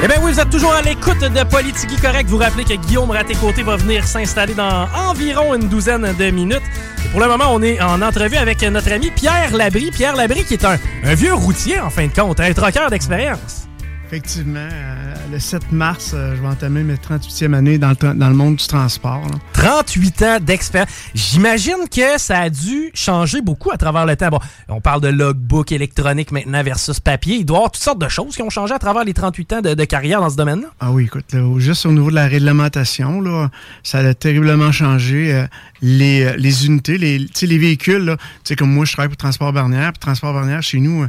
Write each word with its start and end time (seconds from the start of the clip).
Eh 0.00 0.06
bien 0.06 0.16
oui, 0.22 0.32
vous 0.32 0.38
êtes 0.38 0.50
toujours 0.50 0.72
à 0.72 0.80
l'écoute 0.80 1.18
de 1.18 1.44
Politigui 1.50 1.96
Correct. 1.96 2.30
Vous 2.30 2.36
rappelez 2.36 2.62
que 2.62 2.74
Guillaume 2.74 3.10
Raté-Côté 3.10 3.64
va 3.64 3.76
venir 3.76 4.06
s'installer 4.06 4.54
dans 4.54 4.86
environ 4.94 5.56
une 5.56 5.68
douzaine 5.68 6.14
de 6.16 6.30
minutes. 6.30 6.62
Pour 7.10 7.20
le 7.20 7.26
moment, 7.26 7.46
on 7.50 7.60
est 7.62 7.80
en 7.80 8.00
entrevue 8.00 8.36
avec 8.36 8.62
notre 8.62 8.92
ami 8.92 9.10
Pierre 9.10 9.56
Labrie. 9.56 9.90
Pierre 9.90 10.14
Labrie 10.14 10.44
qui 10.44 10.54
est 10.54 10.64
un, 10.64 10.78
vieux 11.14 11.34
routier, 11.34 11.80
en 11.80 11.90
fin 11.90 12.06
de 12.06 12.12
compte, 12.12 12.38
un 12.38 12.52
troqueur 12.52 12.90
d'expérience. 12.90 13.66
Effectivement, 14.06 14.68
euh, 14.70 15.14
le 15.32 15.38
7 15.40 15.72
mars, 15.72 16.12
euh, 16.14 16.36
je 16.36 16.42
vais 16.42 16.46
entamer 16.46 16.84
mes 16.84 16.94
38e 16.94 17.52
année 17.52 17.78
dans 17.78 17.90
le, 17.90 18.14
dans 18.14 18.28
le 18.28 18.34
monde 18.34 18.54
du 18.54 18.66
transport. 18.68 19.22
38 19.62 20.22
ans 20.22 20.38
d'expérience. 20.40 20.88
J'imagine 21.14 21.88
que 21.90 22.16
ça 22.18 22.38
a 22.42 22.48
dû 22.48 22.90
changer 22.94 23.40
beaucoup 23.40 23.72
à 23.72 23.76
travers 23.76 24.06
le 24.06 24.14
temps. 24.14 24.28
Bon, 24.28 24.38
on 24.68 24.80
parle 24.80 25.00
de 25.00 25.08
logbook 25.08 25.72
électronique 25.72 26.30
maintenant 26.30 26.62
versus 26.62 27.00
papier. 27.00 27.38
Il 27.38 27.44
doit 27.44 27.56
y 27.56 27.58
avoir 27.58 27.72
toutes 27.72 27.82
sortes 27.82 27.98
de 27.98 28.08
choses 28.08 28.36
qui 28.36 28.42
ont 28.42 28.50
changé 28.50 28.72
à 28.72 28.78
travers 28.78 29.02
les 29.02 29.14
38 29.14 29.52
ans 29.54 29.60
de, 29.60 29.74
de 29.74 29.84
carrière 29.84 30.20
dans 30.20 30.30
ce 30.30 30.36
domaine-là. 30.36 30.68
Ah 30.78 30.92
oui, 30.92 31.06
écoute, 31.06 31.32
là, 31.32 31.40
juste 31.58 31.86
au 31.86 31.90
niveau 31.92 32.08
de 32.10 32.14
la 32.14 32.28
réglementation, 32.28 33.20
là, 33.20 33.48
ça 33.82 33.98
a 33.98 34.14
terriblement 34.14 34.70
changé. 34.70 35.34
euh, 35.34 35.46
les, 35.80 36.22
euh, 36.24 36.34
les 36.36 36.66
unités, 36.66 36.98
les, 36.98 37.18
les 37.18 37.58
véhicules, 37.58 38.04
là, 38.04 38.16
tu 38.16 38.24
sais, 38.44 38.56
comme 38.56 38.72
moi, 38.72 38.84
je 38.84 38.92
travaille 38.92 39.08
pour 39.08 39.16
Transport 39.16 39.52
Barnière. 39.52 39.92
Puis 39.92 40.00
Transport 40.00 40.32
Barnière, 40.34 40.62
chez 40.62 40.78
nous, 40.78 41.02
euh, 41.02 41.08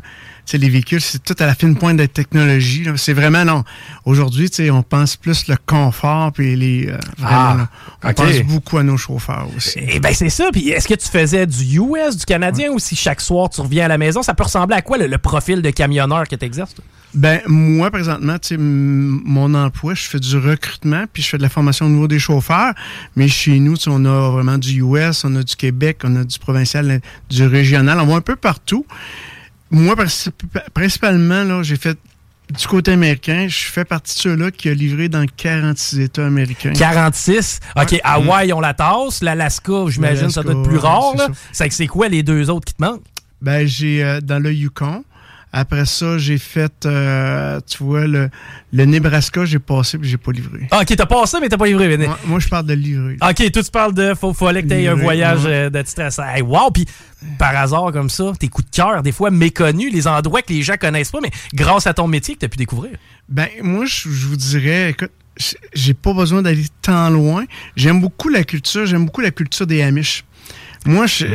les 0.54 0.70
véhicules, 0.70 1.02
c'est 1.02 1.24
tout 1.24 1.36
à 1.40 1.46
la 1.48 1.54
fine 1.56 1.76
pointe 1.76 1.98
de 1.98 2.04
la 2.04 2.08
technologie. 2.08 2.88
C'est 2.96 3.14
vraiment, 3.14 3.46
non. 3.46 3.64
Aujourd'hui, 4.06 4.50
tu 4.50 4.58
sais, 4.58 4.70
on 4.72 4.82
pense 4.84 5.16
plus 5.16 5.48
le 5.48 5.56
confort, 5.66 6.32
puis 6.32 6.56
les... 6.56 6.88
euh, 6.88 6.98
vraiment, 7.18 7.36
Ah, 7.50 7.56
là, 7.58 7.70
on 8.04 8.10
ok. 8.10 8.16
pense 8.16 8.39
beaucoup 8.44 8.78
à 8.78 8.84
nos 8.84 8.98
chauffeurs 8.98 9.48
aussi. 9.56 9.80
Eh 9.88 10.00
ben 10.00 10.14
c'est 10.14 10.30
ça. 10.30 10.50
Puis 10.52 10.70
est-ce 10.70 10.88
que 10.88 10.94
tu 10.96 11.08
faisais 11.08 11.46
du 11.48 11.80
US, 11.80 12.18
du 12.18 12.26
Canadien, 12.26 12.72
ou 12.72 12.80
si 12.80 12.96
chaque 12.96 13.22
soir 13.22 13.50
tu 13.50 13.62
reviens 13.62 13.86
à 13.86 13.88
la 13.88 13.98
maison, 13.98 14.22
ça 14.24 14.34
peut 14.34 14.44
ressembler 14.44 14.76
à 14.76 14.82
quoi 14.82 14.98
le, 14.98 15.08
le 15.08 15.18
profil 15.18 15.62
de 15.62 15.70
camionneur 15.70 16.28
que 16.28 16.36
tu 16.36 16.46
exerces? 16.46 16.76
toi? 16.76 16.84
Ben, 17.16 17.42
moi, 17.48 17.90
présentement, 17.90 18.36
mon 18.60 19.54
emploi, 19.56 19.96
je 19.96 20.04
fais 20.04 20.20
du 20.20 20.38
recrutement, 20.38 21.06
puis 21.12 21.24
je 21.24 21.30
fais 21.30 21.38
de 21.38 21.42
la 21.42 21.50
formation 21.50 21.88
au 21.88 21.90
niveau 21.90 22.08
des 22.08 22.20
chauffeurs. 22.20 22.74
Mais 23.16 23.28
chez 23.28 23.60
nous, 23.60 23.76
on 23.88 24.06
a 24.06 24.30
vraiment 24.30 24.60
du 24.60 24.84
US, 24.84 25.24
on 25.26 25.36
a 25.36 25.42
du 25.42 25.56
Québec, 25.56 26.02
on 26.04 26.16
a 26.18 26.24
du 26.24 26.38
provincial, 26.38 27.02
du 27.30 27.46
régional. 27.48 28.00
On 28.00 28.06
va 28.06 28.16
un 28.16 28.22
peu 28.22 28.36
partout. 28.36 28.86
Moi, 29.72 29.96
princi- 29.96 30.30
principalement, 30.74 31.44
là, 31.44 31.64
j'ai 31.64 31.78
fait 31.78 31.98
du 32.58 32.68
côté 32.68 32.92
américain. 32.92 33.48
Je 33.48 33.66
fais 33.66 33.86
partie 33.86 34.16
de 34.16 34.20
ceux-là 34.20 34.52
qui 34.52 34.70
a 34.70 34.74
livré 34.74 35.10
dans 35.10 35.26
46 35.38 36.00
États 36.00 36.26
américains. 36.26 36.74
46. 36.74 37.60
OK, 37.76 37.92
Ouais. 37.92 38.02
Hawaï, 38.04 38.54
on 38.54 38.60
la 38.60 38.74
tasse. 38.74 39.22
L'Alaska, 39.22 39.86
j'imagine, 39.90 40.30
ça 40.30 40.42
doit 40.44 40.54
être 40.54 40.64
plus 40.64 40.78
rare. 40.78 41.12
c'est 41.16 41.24
ça. 41.24 41.28
C'est 41.52 41.70
que 41.70 41.76
c'est 41.76 41.88
quoi 41.88 42.08
les 42.10 42.24
deux 42.24 42.50
autres 42.50 42.66
qui 42.66 42.74
te 42.74 42.84
manquent? 42.84 43.04
Ben, 43.42 43.66
j'ai 43.66 44.04
euh, 44.04 44.20
dans 44.22 44.40
le 44.42 44.52
Yukon. 44.54 45.04
Après 45.52 45.86
ça, 45.86 46.20
j'ai 46.20 46.38
fait, 46.38 46.86
euh, 46.86 47.60
tu 47.66 47.84
vois, 47.84 48.06
le, 48.06 48.30
le 48.72 48.86
Nebraska, 48.86 49.46
j'ai 49.46 49.58
passé, 49.58 49.98
puis 49.98 50.08
j'ai 50.08 50.18
pas 50.18 50.32
livré. 50.32 50.68
Ah, 50.70 50.82
OK, 50.82 50.96
t'as 50.96 51.06
passé, 51.08 51.38
mais 51.42 51.50
t'as 51.50 51.58
pas 51.58 51.66
livré. 51.66 51.98
mais- 51.98 52.06
Moi, 52.06 52.20
moi, 52.26 52.40
je 52.40 52.48
parle 52.48 52.68
de 52.68 52.74
livrer. 52.76 53.18
OK, 53.20 53.52
toi, 53.52 53.64
tu 53.64 53.72
parles 53.72 53.94
de 53.96 54.14
faut, 54.14 54.32
fallait 54.34 54.62
que 54.62 54.68
tu 54.68 54.76
aies 54.76 54.88
un 54.88 54.94
voyage 54.94 55.46
ouais. 55.46 55.52
euh, 55.52 55.70
de 55.72 55.84
stress. 55.88 56.20
Hey, 56.20 56.44
wow! 56.44 56.70
Puis, 56.72 56.86
par 57.40 57.56
hasard, 57.56 57.92
comme 57.92 58.10
ça, 58.12 58.32
tes 58.40 58.48
coups 58.48 58.70
de 58.70 58.76
cœur, 58.76 59.02
des 59.02 59.12
fois 59.12 59.32
méconnus, 59.32 59.92
les 59.92 60.08
endroits 60.08 60.44
que 60.44 60.54
les 60.54 60.62
gens 60.62 60.76
connaissent 60.80 61.12
pas, 61.12 61.20
mais 61.22 61.32
grâce 61.56 61.88
à 61.88 61.96
ton 61.96 62.08
métier 62.08 62.36
que 62.36 62.42
tu 62.42 62.46
as 62.46 62.50
pu 62.50 62.58
découvrir. 62.58 62.92
Ben, 63.28 63.48
moi, 63.64 63.86
je, 63.86 64.08
je 64.10 64.28
vous 64.28 64.36
dirais, 64.36 64.92
écoute, 64.92 65.12
j'ai 65.74 65.94
pas 65.94 66.14
besoin 66.14 66.42
d'aller 66.44 66.66
tant 66.82 67.10
loin. 67.10 67.46
J'aime 67.76 68.02
beaucoup 68.02 68.30
la 68.30 68.44
culture, 68.44 68.86
j'aime 68.86 69.06
beaucoup 69.06 69.22
la 69.22 69.32
culture 69.32 69.66
des 69.66 69.82
Amish. 69.82 70.26
Moi, 70.86 71.08
je- 71.08 71.26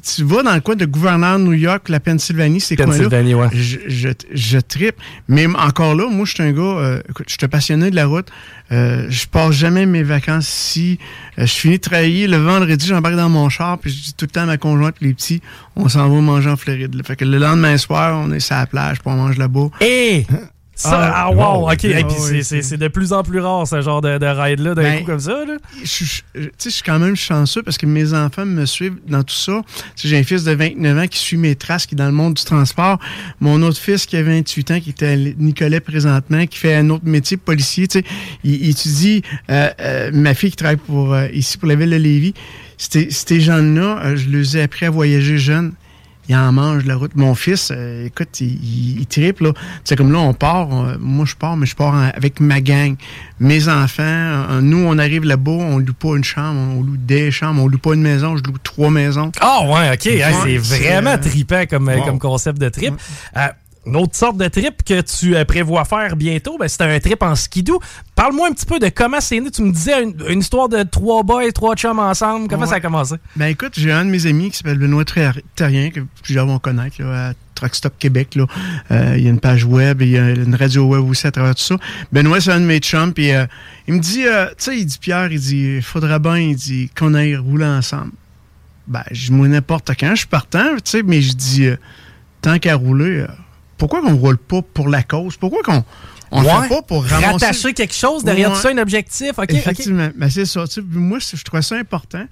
tu 0.00 0.24
vas 0.24 0.42
dans 0.42 0.54
le 0.54 0.60
coin 0.60 0.76
de 0.76 0.86
gouverneur 0.86 1.38
New 1.38 1.52
York, 1.52 1.88
la 1.90 2.00
Pennsylvanie, 2.00 2.60
c'est 2.60 2.74
quoi 2.74 2.86
là? 2.86 2.92
Pennsylvanie, 2.92 3.34
ouais. 3.34 3.48
Je, 3.52 3.78
je, 3.86 4.08
je 4.32 4.58
trippe. 4.58 4.96
Mais 5.28 5.46
encore 5.46 5.94
là, 5.94 6.08
moi, 6.10 6.24
je 6.24 6.32
suis 6.34 6.42
un 6.42 6.52
gars, 6.52 6.62
euh, 6.62 7.00
écoute, 7.10 7.26
je 7.28 7.32
suis 7.34 7.44
un 7.44 7.48
passionné 7.48 7.90
de 7.90 7.96
la 7.96 8.06
route. 8.06 8.28
Euh, 8.72 9.06
je 9.10 9.26
passe 9.26 9.52
jamais 9.52 9.84
mes 9.84 10.02
vacances 10.02 10.48
ici. 10.48 10.98
Euh, 11.38 11.42
je 11.46 11.52
finis 11.52 11.76
de 11.76 11.82
travailler 11.82 12.26
le 12.26 12.38
vendredi, 12.38 12.86
j'embarque 12.86 13.16
dans 13.16 13.28
mon 13.28 13.50
char, 13.50 13.78
puis 13.78 13.90
je 13.90 14.02
dis 14.04 14.14
tout 14.14 14.24
le 14.24 14.30
temps 14.30 14.42
à 14.42 14.46
ma 14.46 14.56
conjointe 14.56 14.94
et 15.02 15.04
les 15.04 15.14
petits, 15.14 15.42
on 15.76 15.88
s'en 15.88 16.08
va 16.08 16.20
manger 16.22 16.48
en 16.48 16.56
Floride. 16.56 16.94
là. 16.94 17.02
Fait 17.04 17.14
que 17.16 17.26
le 17.26 17.36
lendemain 17.38 17.76
soir, 17.76 18.18
on 18.24 18.32
est 18.32 18.40
sur 18.40 18.56
la 18.56 18.66
plage, 18.66 19.00
puis 19.00 19.08
on 19.12 19.16
mange 19.16 19.36
là-bas. 19.36 19.68
Et 19.82 20.24
ça, 20.76 20.90
Ah, 21.14 21.26
ah, 21.26 21.30
wow, 21.32 21.70
OK. 21.70 21.84
Et 21.84 22.04
puis, 22.04 22.14
oui, 22.30 22.42
c'est- 22.44 22.76
de 22.76 22.88
plus 22.88 23.12
en 23.12 23.22
plus 23.22 23.38
rare, 23.40 23.66
ce 23.66 23.80
genre 23.80 24.00
de, 24.00 24.18
de 24.18 24.26
ride-là, 24.26 24.74
d'un 24.74 24.82
Ben, 24.82 24.98
coup 25.00 25.04
comme 25.06 25.20
ça. 25.20 25.44
Là. 25.44 25.54
je, 25.84 26.04
je- 26.34 26.68
suis 26.70 26.82
quand 26.82 26.98
même 26.98 27.14
chanceux 27.16 27.62
parce 27.62 27.78
que 27.78 27.86
mes 27.86 28.12
enfants 28.12 28.44
me 28.44 28.66
suivent 28.66 28.96
dans 29.06 29.22
tout 29.22 29.34
ça. 29.34 29.62
J'ai 29.96 30.18
un 30.18 30.22
fils 30.24 30.42
de 30.44 30.52
29 30.52 30.98
ans 30.98 31.06
qui 31.06 31.18
suit 31.18 31.36
mes 31.36 31.54
traces, 31.54 31.86
qui 31.86 31.94
est 31.94 31.98
dans 31.98 32.06
le 32.06 32.12
monde 32.12 32.34
du 32.34 32.44
transport. 32.44 32.98
Mon 33.40 33.62
autre 33.62 33.78
fils 33.78 34.06
qui 34.06 34.16
a 34.16 34.22
28 34.22 34.70
ans, 34.72 34.80
qui 34.80 34.90
était 34.90 35.06
à 35.06 35.16
Nicolet 35.16 35.80
présentement, 35.80 36.44
qui 36.46 36.58
fait 36.58 36.74
un 36.74 36.90
autre 36.90 37.04
métier, 37.06 37.36
policier. 37.36 37.86
Tu 37.88 38.00
sais, 38.00 38.04
il, 38.42 38.54
il 38.64 38.70
étudie. 38.70 39.22
euh, 39.50 39.70
euh, 39.80 40.10
ma 40.12 40.34
fille 40.34 40.50
qui 40.50 40.56
travaille 40.56 40.76
pour 40.76 41.14
euh, 41.14 41.28
ici 41.32 41.56
pour 41.58 41.68
la 41.68 41.76
ville 41.76 41.90
de 41.90 41.96
Lévis. 41.96 42.34
Ces 42.78 43.40
gens-là, 43.40 44.16
je 44.16 44.28
les 44.28 44.56
ai 44.58 44.62
appris 44.62 44.86
à 44.86 44.90
voyager 44.90 45.38
jeunes. 45.38 45.72
Il 46.28 46.36
en 46.36 46.52
mange 46.52 46.84
la 46.84 46.96
route. 46.96 47.14
Mon 47.16 47.34
fils, 47.34 47.70
euh, 47.74 48.06
écoute, 48.06 48.40
il, 48.40 49.00
il, 49.00 49.06
triple. 49.06 49.52
Tu 49.52 49.60
sais, 49.84 49.96
comme 49.96 50.12
là, 50.12 50.18
on 50.18 50.34
part. 50.34 50.68
moi, 50.98 51.24
je 51.26 51.34
pars, 51.34 51.56
mais 51.56 51.66
je 51.66 51.76
pars 51.76 51.94
avec 51.94 52.40
ma 52.40 52.60
gang. 52.60 52.96
Mes 53.40 53.68
enfants, 53.68 54.60
nous, 54.62 54.78
on 54.78 54.98
arrive 54.98 55.24
là-bas, 55.24 55.50
on 55.50 55.78
loue 55.78 55.92
pas 55.92 56.16
une 56.16 56.24
chambre, 56.24 56.58
on 56.76 56.82
loue 56.82 56.96
des 56.96 57.30
chambres, 57.30 57.62
on 57.62 57.68
loue 57.68 57.78
pas 57.78 57.94
une 57.94 58.02
maison, 58.02 58.36
je 58.36 58.42
loue 58.42 58.56
trois 58.62 58.90
maisons. 58.90 59.32
Ah 59.40 59.60
oh, 59.62 59.74
ouais, 59.74 59.92
OK. 59.92 60.00
c'est 60.02 60.56
vraiment 60.56 61.18
trippant 61.18 61.64
comme, 61.68 61.90
comme 62.04 62.18
concept 62.18 62.60
de 62.60 62.68
trip. 62.68 62.94
Une 63.86 63.96
autre 63.96 64.16
sorte 64.16 64.38
de 64.38 64.48
trip 64.48 64.82
que 64.82 65.02
tu 65.02 65.36
euh, 65.36 65.44
prévois 65.44 65.84
faire 65.84 66.16
bientôt, 66.16 66.56
ben, 66.58 66.68
c'est 66.68 66.80
un 66.82 66.98
trip 67.00 67.22
en 67.22 67.34
skidoo. 67.34 67.80
Parle-moi 68.14 68.48
un 68.48 68.52
petit 68.52 68.64
peu 68.64 68.78
de 68.78 68.88
comment 68.88 69.20
c'est 69.20 69.40
né. 69.40 69.50
Tu 69.50 69.62
me 69.62 69.72
disais 69.72 70.02
une, 70.02 70.38
histoire 70.38 70.70
de 70.70 70.82
trois 70.84 71.22
boys, 71.22 71.52
trois 71.52 71.74
chums 71.76 71.98
ensemble. 71.98 72.48
Comment 72.48 72.66
ça 72.66 72.76
a 72.76 72.80
commencé? 72.80 73.16
Ben 73.36 73.46
écoute, 73.46 73.72
j'ai 73.76 73.92
un 73.92 74.06
de 74.06 74.10
mes 74.10 74.26
amis 74.26 74.50
qui 74.50 74.56
s'appelle 74.56 74.78
Benoît 74.78 75.04
Terrien, 75.54 75.90
que 75.90 76.00
plusieurs 76.22 76.46
vont 76.46 76.58
connaître, 76.58 77.02
là, 77.02 77.28
à 77.28 77.32
Truck 77.54 77.74
Stop 77.74 77.94
Québec. 77.98 78.36
Là. 78.36 78.46
Euh, 78.90 79.14
il 79.18 79.24
y 79.24 79.26
a 79.26 79.30
une 79.30 79.40
page 79.40 79.64
web, 79.64 80.00
il 80.00 80.10
y 80.10 80.18
a 80.18 80.30
une 80.30 80.54
radio 80.54 80.84
web 80.84 81.04
aussi 81.06 81.26
à 81.26 81.30
travers 81.30 81.54
tout 81.54 81.62
ça. 81.62 81.76
Benoît, 82.10 82.40
c'est 82.40 82.52
un 82.52 82.60
de 82.60 82.66
mes 82.66 82.78
chums, 82.78 83.12
puis 83.12 83.32
euh, 83.32 83.44
il 83.86 83.94
me 83.94 84.00
dit, 84.00 84.22
tu 84.22 84.54
sais, 84.58 84.78
il 84.78 84.86
dit, 84.86 84.98
Pierre, 84.98 85.30
il 85.30 85.38
dit, 85.38 85.76
il 85.76 85.82
faudrait 85.82 86.20
bien, 86.20 86.38
il 86.38 86.56
dit, 86.56 86.88
qu'on 86.96 87.12
aille 87.12 87.36
rouler 87.36 87.66
ensemble. 87.66 88.12
Ben, 88.86 89.04
je 89.10 89.32
moi 89.32 89.48
n'importe 89.48 89.92
quand, 89.98 90.10
je 90.10 90.20
suis 90.20 90.26
partant, 90.26 90.74
tu 90.76 90.82
sais, 90.84 91.02
mais 91.02 91.20
je 91.20 91.34
dis, 91.34 91.68
tant 92.40 92.58
qu'à 92.58 92.76
rouler 92.76 93.26
pourquoi 93.84 94.00
qu'on 94.00 94.12
ne 94.12 94.18
roule 94.18 94.38
pas 94.38 94.62
pour 94.62 94.88
la 94.88 95.02
cause? 95.02 95.36
Pourquoi 95.36 95.62
qu'on 95.62 95.84
on 96.30 96.42
fait 96.42 96.68
pas 96.70 96.80
pour 96.80 97.04
ramasser... 97.04 97.44
Rattacher 97.44 97.74
quelque 97.74 97.92
chose 97.92 98.24
derrière 98.24 98.50
tout 98.50 98.58
ça, 98.58 98.70
un 98.70 98.78
objectif. 98.78 99.32
Effectivement. 99.46 100.08
Ben, 100.16 100.30
c'est 100.30 100.46
ça. 100.46 100.64
moi, 100.88 101.18
je 101.18 101.44
trouvais 101.44 101.60
ça 101.60 101.76
important. 101.76 102.24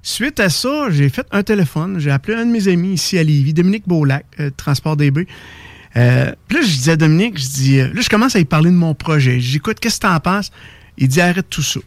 Suite 0.00 0.40
à 0.40 0.48
ça, 0.48 0.86
j'ai 0.88 1.10
fait 1.10 1.26
un 1.30 1.42
téléphone. 1.42 1.98
J'ai 1.98 2.10
appelé 2.10 2.38
un 2.38 2.46
de 2.46 2.50
mes 2.50 2.68
amis 2.68 2.94
ici 2.94 3.18
à 3.18 3.22
Lévis, 3.22 3.52
Dominique 3.52 3.86
Beaulac, 3.86 4.24
euh, 4.40 4.48
Transport 4.56 4.96
DB. 4.96 5.28
Euh, 5.96 6.32
puis 6.48 6.56
là, 6.56 6.64
je 6.64 6.68
disais 6.68 6.92
à 6.92 6.96
Dominique, 6.96 7.36
je 7.38 7.48
dis, 7.48 7.80
euh, 7.80 7.92
là, 7.92 8.00
je 8.00 8.08
commence 8.08 8.34
à 8.34 8.38
lui 8.38 8.46
parler 8.46 8.70
de 8.70 8.76
mon 8.76 8.94
projet. 8.94 9.40
J'écoute, 9.40 9.80
qu'est-ce 9.80 10.00
que 10.00 10.06
tu 10.06 10.10
en 10.10 10.20
penses? 10.20 10.52
Il 10.96 11.08
dit, 11.08 11.20
arrête 11.20 11.50
tout 11.50 11.60
ça. 11.60 11.80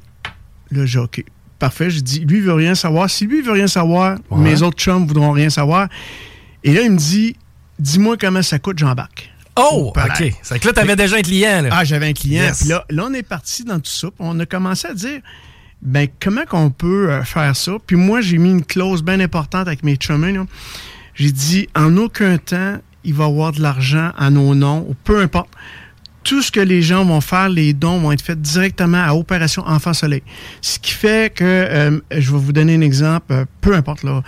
Là, 0.70 0.86
j'ai 0.86 1.00
OK. 1.00 1.26
Parfait. 1.58 1.90
Je 1.90 2.02
dis, 2.02 2.20
lui, 2.20 2.38
il 2.38 2.44
veut 2.44 2.54
rien 2.54 2.76
savoir. 2.76 3.10
Si 3.10 3.26
lui, 3.26 3.40
il 3.40 3.44
veut 3.44 3.54
rien 3.54 3.66
savoir, 3.66 4.20
mes 4.30 4.62
autres 4.62 4.78
chums 4.78 5.08
voudront 5.08 5.32
rien 5.32 5.50
savoir. 5.50 5.88
Et 6.64 6.72
là, 6.72 6.84
il 6.84 6.92
me 6.92 6.98
dit, 6.98 7.36
dis-moi 7.80 8.18
comment 8.18 8.42
ça 8.42 8.60
coûte, 8.60 8.80
j'embarque. 8.80 9.32
Oh, 9.58 9.92
OK. 9.96 10.34
C'est 10.44 10.60
que 10.60 10.68
là, 10.68 10.74
tu 10.74 10.80
avais 10.80 10.96
déjà 10.96 11.18
un 11.18 11.22
client. 11.22 11.62
Là. 11.64 11.70
Ah, 11.72 11.84
j'avais 11.84 12.08
un 12.08 12.14
client. 12.14 12.52
Puis 12.58 12.70
là, 12.70 12.86
là, 12.90 13.06
on 13.10 13.14
est 13.14 13.24
parti 13.24 13.64
dans 13.64 13.80
tout 13.80 13.90
ça. 13.90 14.10
On 14.20 14.40
a 14.40 14.46
commencé 14.46 14.88
à 14.88 14.94
dire, 14.94 15.20
ben 15.82 16.08
comment 16.20 16.46
qu'on 16.46 16.70
peut 16.70 17.12
euh, 17.12 17.24
faire 17.24 17.56
ça? 17.56 17.74
Puis 17.86 17.96
moi, 17.96 18.22
j'ai 18.22 18.38
mis 18.38 18.52
une 18.52 18.64
clause 18.64 19.04
bien 19.04 19.20
importante 19.20 19.68
avec 19.68 19.84
mes 19.84 19.98
chemins. 20.00 20.46
J'ai 21.16 21.32
dit, 21.32 21.70
en 21.76 21.98
aucun 21.98 22.38
temps, 22.38 22.78
il 23.04 23.14
va 23.14 23.26
y 23.26 23.28
avoir 23.28 23.52
de 23.52 23.62
l'argent 23.62 24.12
à 24.18 24.30
nos 24.30 24.54
noms, 24.54 24.86
ou 24.88 24.96
peu 25.04 25.22
importe. 25.22 25.50
Tout 26.28 26.42
ce 26.42 26.52
que 26.52 26.60
les 26.60 26.82
gens 26.82 27.06
vont 27.06 27.22
faire, 27.22 27.48
les 27.48 27.74
dons 27.74 28.00
vont 28.00 28.12
être 28.12 28.22
faits 28.22 28.42
directement 28.42 29.02
à 29.02 29.14
Opération 29.14 29.64
Enfant 29.66 29.94
Soleil. 29.94 30.24
Ce 30.62 30.78
qui 30.78 30.92
fait 30.92 31.34
que, 31.34 31.46
euh, 31.46 32.00
je 32.12 32.32
vais 32.32 32.38
vous 32.38 32.52
donner 32.52 32.76
un 32.76 32.82
exemple, 32.82 33.28
euh, 33.32 33.46
peu 33.62 33.74
importe 33.74 34.04
là, 34.04 34.22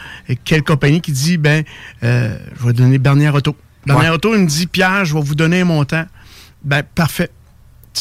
quelle 0.46 0.64
compagnie 0.64 1.02
qui 1.02 1.12
dit, 1.12 1.38
ben, 1.38 1.66
je 2.02 2.66
vais 2.66 2.72
donner 2.72 3.00
Bernier 3.00 3.30
Auto. 3.30 3.54
Bernier 3.86 4.10
Auto, 4.10 4.34
il 4.34 4.44
me 4.44 4.48
dit, 4.48 4.68
Pierre, 4.68 5.04
je 5.04 5.14
vais 5.14 5.22
vous 5.22 5.36
donner 5.36 5.60
un 5.60 5.66
montant. 5.66 6.06
Ben, 6.64 6.84
parfait 6.84 7.32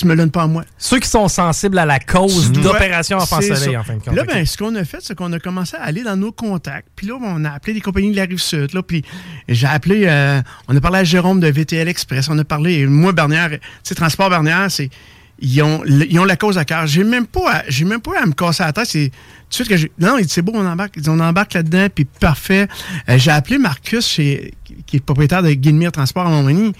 tu 0.01 0.07
me 0.07 0.17
donnes 0.17 0.31
pas 0.31 0.43
à 0.43 0.47
moi. 0.47 0.65
Ceux 0.79 0.99
qui 0.99 1.09
sont 1.09 1.29
sensibles 1.29 1.79
à 1.79 1.87
la 1.87 1.99
cause 1.99 2.53
d'Opération 2.53 3.19
Enfant 3.19 3.41
Soleil, 3.41 3.77
en 3.77 3.83
fin 3.83 3.97
de 3.97 4.03
compte. 4.03 4.15
Là, 4.15 4.25
ben, 4.25 4.45
ce 4.45 4.57
qu'on 4.57 4.75
a 4.75 4.85
fait, 4.85 4.99
c'est 5.01 5.15
qu'on 5.15 5.33
a 5.33 5.39
commencé 5.39 5.77
à 5.77 5.83
aller 5.83 6.03
dans 6.03 6.17
nos 6.17 6.33
contacts. 6.33 6.89
Puis 6.97 7.07
là, 7.07 7.15
on 7.21 7.45
a 7.45 7.51
appelé 7.51 7.75
des 7.75 7.81
compagnies 7.81 8.13
de 8.13 8.17
la 8.17 8.25
Rive-Sud. 8.25 8.71
Puis 8.87 9.05
j'ai 9.49 9.67
appelé, 9.67 10.05
euh, 10.07 10.41
on 10.69 10.77
a 10.77 10.81
parlé 10.81 10.99
à 10.99 11.05
Jérôme 11.05 11.41
de 11.41 11.49
VTL 11.49 11.89
Express. 11.89 12.29
On 12.29 12.39
a 12.39 12.45
parlé, 12.45 12.87
moi, 12.87 13.13
Bernière, 13.13 13.51
tu 13.51 13.59
sais, 13.83 13.95
Transport 13.95 14.31
Bernière, 14.31 14.71
c'est. 14.71 14.91
Ils 15.41 15.63
ont, 15.63 15.85
ils 15.85 16.19
ont 16.19 16.25
la 16.25 16.35
cause 16.35 16.59
à 16.59 16.65
cœur. 16.65 16.89
J'ai 16.89 17.05
même 17.05 17.27
pas, 17.27 17.63
j'ai 17.69 17.85
même 17.85 18.01
pas 18.01 18.21
à 18.21 18.27
me 18.27 18.33
casser 18.33 18.65
la 18.65 18.73
tête. 18.73 18.87
C'est 18.87 19.11
tout 19.11 19.51
de 19.51 19.55
suite 19.55 19.69
que 19.69 19.77
j'ai. 19.77 19.93
Non, 19.97 20.17
c'est 20.27 20.43
beau, 20.43 20.51
on 20.53 20.67
embarque. 20.67 20.95
Ils 20.97 21.09
on 21.09 21.21
embarque 21.21 21.55
là-dedans, 21.55 21.87
puis 21.95 22.05
parfait. 22.05 22.67
Euh, 23.09 23.19
j'ai 23.19 23.31
appelé 23.31 23.57
Marcus, 23.59 24.05
chez, 24.05 24.53
qui 24.85 24.97
est 24.97 25.01
propriétaire 25.01 25.45
de 25.45 25.53
Guillemire 25.53 25.93
Transport 25.93 26.27
à 26.27 26.31
Montmagny. 26.31 26.73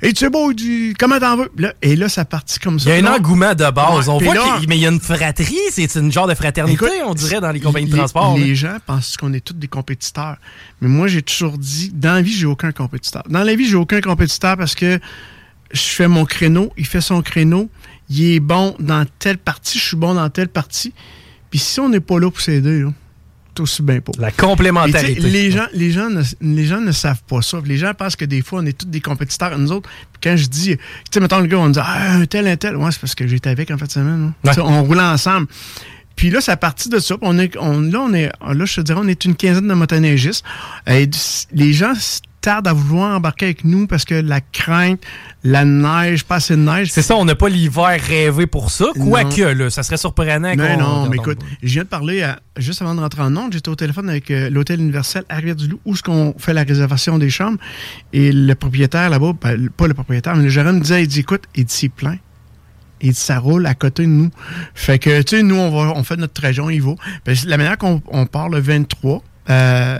Et 0.00 0.12
tu 0.12 0.24
sais, 0.24 0.30
beau, 0.30 0.52
dit, 0.52 0.94
comment 0.98 1.18
t'en 1.18 1.36
veux? 1.36 1.50
et 1.82 1.96
là, 1.96 2.08
ça 2.08 2.24
partit 2.24 2.60
comme 2.60 2.78
ça. 2.78 2.90
Il 2.96 3.02
y 3.02 3.06
a 3.06 3.10
un 3.10 3.16
engouement 3.16 3.54
de 3.54 3.68
base. 3.70 4.08
on 4.08 4.18
voit 4.18 4.58
qu'il 4.58 4.68
mais 4.68 4.76
il 4.76 4.82
y 4.82 4.86
a 4.86 4.90
une 4.90 5.00
fratrie, 5.00 5.58
c'est 5.70 5.92
une 5.96 6.12
genre 6.12 6.28
de 6.28 6.34
fraternité, 6.34 7.02
on 7.04 7.14
dirait, 7.14 7.40
dans 7.40 7.50
les 7.50 7.60
compagnies 7.60 7.90
de 7.90 7.96
transport. 7.96 8.36
Les 8.38 8.54
gens 8.54 8.76
pensent 8.86 9.16
qu'on 9.16 9.32
est 9.32 9.40
tous 9.40 9.54
des 9.54 9.68
compétiteurs. 9.68 10.36
Mais 10.80 10.88
moi, 10.88 11.08
j'ai 11.08 11.22
toujours 11.22 11.58
dit, 11.58 11.90
dans 11.92 12.14
la 12.14 12.22
vie, 12.22 12.32
j'ai 12.32 12.46
aucun 12.46 12.70
compétiteur. 12.72 13.24
Dans 13.28 13.42
la 13.42 13.54
vie, 13.54 13.68
j'ai 13.68 13.76
aucun 13.76 14.00
compétiteur 14.00 14.56
parce 14.56 14.74
que 14.74 15.00
je 15.72 15.80
fais 15.80 16.08
mon 16.08 16.24
créneau, 16.24 16.72
il 16.76 16.86
fait 16.86 17.00
son 17.00 17.20
créneau, 17.20 17.68
il 18.08 18.34
est 18.34 18.40
bon 18.40 18.74
dans 18.78 19.04
telle 19.18 19.38
partie, 19.38 19.78
je 19.78 19.84
suis 19.84 19.96
bon 19.96 20.14
dans 20.14 20.30
telle 20.30 20.48
partie. 20.48 20.94
Puis 21.50 21.58
si 21.58 21.80
on 21.80 21.88
n'est 21.88 22.00
pas 22.00 22.18
là 22.18 22.30
pour 22.30 22.40
s'aider, 22.40 22.80
là, 22.80 22.92
aussi 23.60 23.82
bien 23.82 24.00
pour. 24.00 24.14
La 24.18 24.30
complémentarité. 24.30 25.20
les, 25.20 25.50
gens, 25.50 25.66
les, 25.72 25.90
gens 25.90 26.10
ne, 26.10 26.22
les 26.40 26.64
gens 26.64 26.80
ne 26.80 26.92
savent 26.92 27.22
pas 27.28 27.42
ça. 27.42 27.58
Les 27.64 27.76
gens 27.76 27.92
pensent 27.94 28.16
que 28.16 28.24
des 28.24 28.42
fois, 28.42 28.60
on 28.62 28.66
est 28.66 28.76
tous 28.76 28.86
des 28.86 29.00
compétiteurs 29.00 29.56
nous 29.58 29.72
autres. 29.72 29.88
quand 30.22 30.36
je 30.36 30.46
dis, 30.46 30.76
tu 30.76 30.82
sais, 31.12 31.20
mettons 31.20 31.40
le 31.40 31.46
gars, 31.46 31.58
on 31.58 31.70
dit, 31.70 31.80
ah, 31.82 32.12
un 32.14 32.26
tel, 32.26 32.46
un 32.46 32.56
tel. 32.56 32.76
Ouais, 32.76 32.90
c'est 32.92 33.00
parce 33.00 33.14
que 33.14 33.26
j'étais 33.26 33.50
avec 33.50 33.70
en 33.70 33.78
fait 33.78 33.90
semaine. 33.90 34.32
On 34.58 34.84
roulait 34.84 35.00
ensemble. 35.00 35.46
Puis 36.16 36.30
là, 36.30 36.40
c'est 36.40 36.50
à 36.50 36.56
partir 36.56 36.90
de 36.90 36.98
ça. 36.98 37.16
On 37.20 37.38
est, 37.38 37.56
on, 37.58 37.80
là, 37.80 38.00
on 38.00 38.12
est, 38.12 38.26
là, 38.26 38.64
je 38.64 38.74
te 38.74 38.80
dirais, 38.80 38.98
on 39.00 39.06
est 39.06 39.24
une 39.24 39.36
quinzaine 39.36 39.68
de 39.68 39.74
motoneigistes. 39.74 40.44
Et 40.88 41.08
les 41.52 41.72
gens 41.72 41.92
tarde 42.40 42.68
à 42.68 42.72
vouloir 42.72 43.16
embarquer 43.16 43.46
avec 43.46 43.64
nous 43.64 43.86
parce 43.86 44.04
que 44.04 44.14
la 44.14 44.40
crainte, 44.40 45.00
la 45.44 45.64
neige, 45.64 46.24
pas 46.24 46.36
assez 46.36 46.56
de 46.56 46.60
neige. 46.60 46.90
C'est 46.90 47.02
ça, 47.02 47.16
on 47.16 47.24
n'a 47.24 47.34
pas 47.34 47.48
l'hiver 47.48 47.98
rêvé 48.00 48.46
pour 48.46 48.70
ça. 48.70 48.86
Quoique, 48.94 49.42
là, 49.42 49.70
ça 49.70 49.82
serait 49.82 49.96
surprenant. 49.96 50.54
Mais 50.56 50.76
non, 50.76 51.08
mais 51.08 51.16
écoute, 51.16 51.38
je 51.62 51.72
viens 51.72 51.84
de 51.84 51.88
parler, 51.88 52.26
juste 52.56 52.82
avant 52.82 52.94
de 52.94 53.00
rentrer 53.00 53.22
en 53.22 53.36
Onde, 53.36 53.52
j'étais 53.52 53.68
au 53.68 53.76
téléphone 53.76 54.08
avec 54.08 54.30
euh, 54.30 54.50
l'Hôtel 54.50 54.80
Universel 54.80 55.24
à 55.28 55.36
Rivière-du-Loup 55.36 55.80
où 55.84 55.96
ce 55.96 56.02
qu'on 56.02 56.34
fait 56.38 56.54
la 56.54 56.62
réservation 56.62 57.18
des 57.18 57.30
chambres. 57.30 57.58
Et 58.12 58.32
le 58.32 58.54
propriétaire 58.54 59.10
là-bas, 59.10 59.32
ben, 59.40 59.68
pas 59.70 59.86
le 59.86 59.94
propriétaire, 59.94 60.36
mais 60.36 60.44
le 60.44 60.48
gérant 60.48 60.72
me 60.72 60.80
disait, 60.80 61.02
il 61.02 61.08
dit, 61.08 61.20
écoute, 61.20 61.44
il 61.54 61.64
dit, 61.64 61.74
c'est 61.74 61.88
plein. 61.88 62.16
Il 63.00 63.10
dit, 63.10 63.20
ça 63.20 63.38
roule 63.38 63.66
à 63.66 63.74
côté 63.74 64.02
de 64.02 64.08
nous. 64.08 64.30
Fait 64.74 64.98
que, 64.98 65.22
tu 65.22 65.36
sais, 65.36 65.42
nous, 65.42 65.56
on, 65.56 65.70
va, 65.70 65.92
on 65.94 66.02
fait 66.02 66.16
notre 66.16 66.34
trajet, 66.34 66.60
on 66.60 66.70
y 66.70 66.80
va. 66.80 66.94
Ben, 67.24 67.36
la 67.46 67.56
manière 67.56 67.78
qu'on 67.78 68.02
on 68.08 68.26
part 68.26 68.48
le 68.48 68.60
23, 68.60 69.22
euh, 69.50 69.98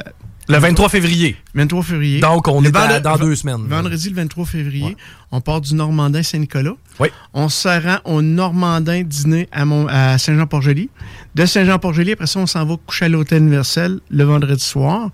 le 0.48 0.58
23 0.58 0.88
février. 0.88 1.36
23 1.54 1.82
février. 1.82 2.20
Donc, 2.20 2.48
on 2.48 2.64
est 2.64 2.70
dans 2.70 3.16
deux 3.16 3.36
semaines. 3.36 3.66
Vendredi, 3.68 4.08
le 4.10 4.16
23 4.16 4.46
février, 4.46 4.96
on 5.30 5.40
part 5.40 5.60
du 5.60 5.74
Normandin 5.74 6.22
Saint-Nicolas. 6.22 6.74
Oui. 6.98 7.08
On 7.34 7.48
se 7.48 7.68
rend 7.68 7.98
au 8.04 8.22
Normandin 8.22 9.02
dîner 9.02 9.48
à, 9.52 10.18
Saint-Jean-Port-Joli. 10.18 10.90
De 11.34 11.46
Saint-Jean-Port-Joli, 11.46 12.12
après 12.12 12.26
ça, 12.26 12.40
on 12.40 12.46
s'en 12.46 12.64
va 12.64 12.76
coucher 12.86 13.06
à 13.06 13.08
l'Hôtel 13.08 13.42
Universel 13.42 14.00
le 14.10 14.24
vendredi 14.24 14.64
soir. 14.64 15.10